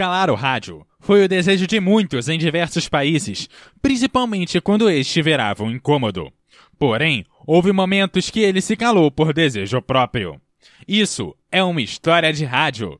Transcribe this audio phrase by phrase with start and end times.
[0.00, 3.50] Calar o rádio foi o desejo de muitos em diversos países,
[3.82, 6.32] principalmente quando este virava um incômodo.
[6.78, 10.40] Porém, houve momentos que ele se calou por desejo próprio.
[10.88, 12.98] Isso é uma história de rádio.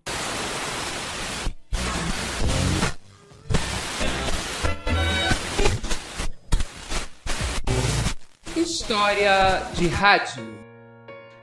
[8.55, 10.70] História de rádio.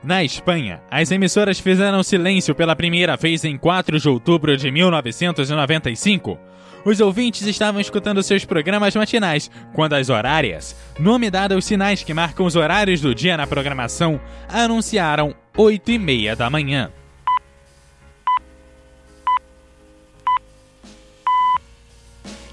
[0.02, 6.38] Na Espanha, as emissoras fizeram silêncio pela primeira vez em 4 de outubro de 1995.
[6.84, 12.14] Os ouvintes estavam escutando seus programas matinais quando as horárias, nome dado aos sinais que
[12.14, 16.92] marcam os horários do dia na programação, anunciaram 8 e meia da manhã.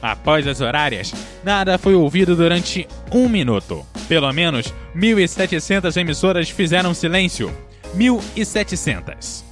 [0.02, 3.86] Após as horárias, nada foi ouvido durante um minuto.
[4.08, 7.52] Pelo menos 1.700 emissoras fizeram silêncio.
[7.96, 9.44] 1.700.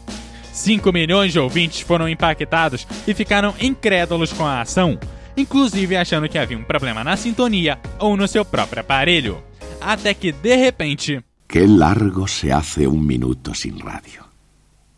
[0.51, 4.99] 5 milhões de ouvintes foram impactados e ficaram incrédulos com a ação,
[5.35, 9.43] inclusive achando que havia um problema na sintonia ou no seu próprio aparelho.
[9.81, 11.23] Até que, de repente.
[11.47, 14.23] Que largo se hace un minuto sin radio.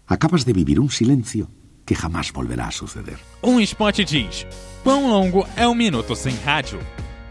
[0.07, 1.47] Acabas de vivir un silencio
[1.85, 3.17] que jamás volverá a suceder.
[3.41, 4.45] Um spot diz:
[4.83, 6.79] Quão longo é um minuto sem rádio?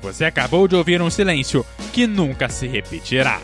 [0.05, 3.41] Você acabou de ouvir um silêncio que nunca se repetirá.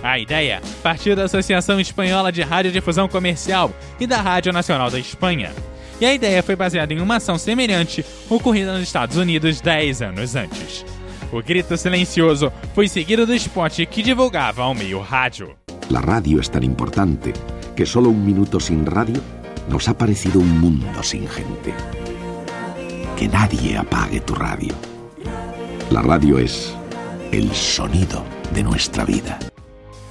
[0.00, 5.52] A ideia partiu da Associação Espanhola de Radiodifusão Comercial e da Rádio Nacional da Espanha.
[6.00, 10.36] E a ideia foi baseada em uma ação semelhante ocorrida nos Estados Unidos 10 anos
[10.36, 10.86] antes.
[11.32, 15.56] O grito silencioso foi seguido do spot que divulgava ao meio rádio.
[15.90, 17.32] La radio es tan importante
[17.74, 19.20] que solo un minuto sin radio
[19.68, 21.74] nos ha parecido un mundo sin gente.
[23.16, 24.95] Que nadie apague tu radio.
[25.88, 26.74] La radio es
[27.30, 29.38] el sonido de nuestra vida.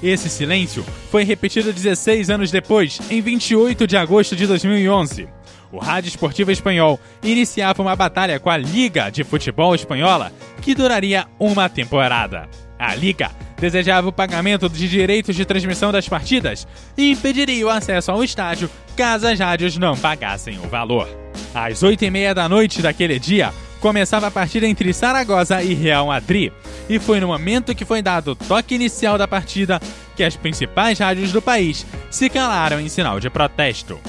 [0.02, 5.28] Esse silêncio foi repetido 16 anos depois, em 28 de agosto de 2011.
[5.74, 10.32] O Rádio Esportivo Espanhol iniciava uma batalha com a Liga de Futebol Espanhola,
[10.62, 12.48] que duraria uma temporada.
[12.80, 16.66] A Liga desejava o pagamento de direitos de transmissão das partidas
[16.98, 21.10] e impediria o acesso ao estádio caso as rádios não pagassem o valor.
[21.54, 23.52] Às 8h30 da noite daquele dia,
[23.86, 26.52] começava a partida entre Saragossa e Real Madrid,
[26.90, 29.80] e foi no momento que foi dado o toque inicial da partida
[30.16, 34.00] que as principais rádios do país se calaram em sinal de protesto.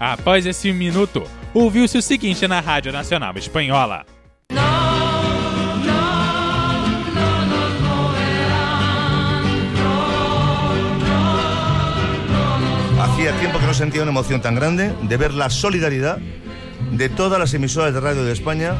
[0.00, 1.22] Após esse minuto,
[1.52, 4.06] ouviu-se o seguinte na Rádio Nacional Espanhola.
[12.98, 16.16] Hacía tiempo que no sentía una emoción tan grande de ver la solidaridad
[16.92, 18.74] de todas las emisoras de radio de España.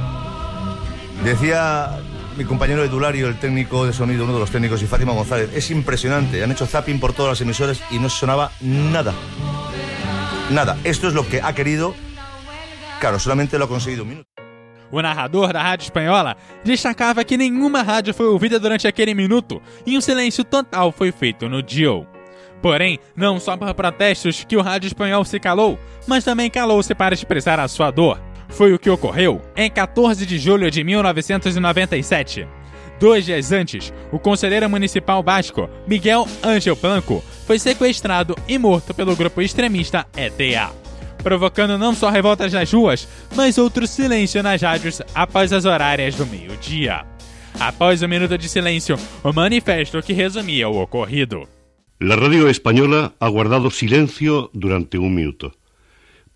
[1.24, 1.98] Decía
[2.36, 5.70] mi compañero Edulario, el técnico de sonido, uno de los técnicos, y Fátima González, es
[5.70, 6.42] impresionante.
[6.42, 9.12] Han hecho zapping por todas las emisoras y no sonaba nada.
[10.50, 10.78] Nada.
[10.84, 11.94] Esto es lo que ha querido.
[13.00, 14.28] Claro, solamente lo ha conseguido un minuto.
[14.90, 19.98] O narrador da Rádio Espanhola destacava que nenhuma rádio foi ouvida durante aquele minuto e
[19.98, 22.06] um silêncio total foi feito no Dio.
[22.62, 27.14] Porém, não só por protestos que o rádio espanhol se calou, mas também calou-se para
[27.14, 28.18] expressar a sua dor.
[28.48, 32.46] Foi o que ocorreu em 14 de julho de 1997.
[32.98, 39.14] Dois dias antes, o conselheiro municipal basco, Miguel Ángel Blanco, foi sequestrado e morto pelo
[39.14, 40.72] grupo extremista ETA,
[41.22, 46.26] provocando não só revoltas nas ruas, mas outro silêncio nas rádios após as horárias do
[46.26, 47.06] meio-dia.
[47.60, 51.48] Após o minuto de silêncio, o manifesto que resumia o ocorrido.
[52.00, 55.52] La radio española ha guardado silencio durante un minuto.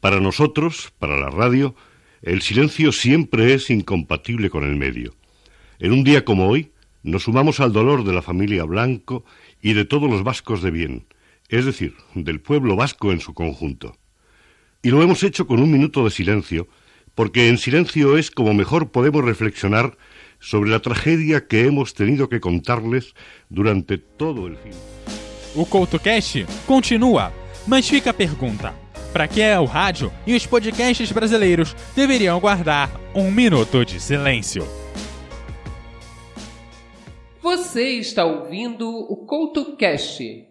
[0.00, 1.76] Para nosotros, para la radio,
[2.22, 5.14] el silencio siempre es incompatible con el medio.
[5.78, 6.70] En un día como hoy,
[7.02, 9.24] nos sumamos al dolor de la familia Blanco
[9.60, 11.06] y de todos los vascos de bien,
[11.48, 13.96] es decir, del pueblo vasco en su conjunto.
[14.82, 16.68] Y lo hemos hecho con un minuto de silencio,
[17.14, 19.96] porque en silencio es como mejor podemos reflexionar
[20.38, 23.14] sobre la tragedia que hemos tenido que contarles
[23.48, 24.72] durante todo el fin.
[25.54, 27.32] O CoutoCast continua,
[27.66, 28.12] mas fica
[29.12, 34.66] para que o rádio e os podcasts brasileiros deveriam guardar um minuto de silêncio?
[37.42, 40.46] Você está ouvindo o CoutoCast.